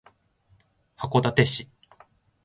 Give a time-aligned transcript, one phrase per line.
[0.95, 1.69] 函館市